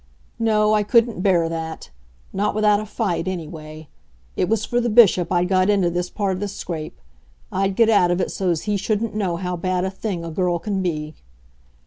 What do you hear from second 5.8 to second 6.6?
this part of the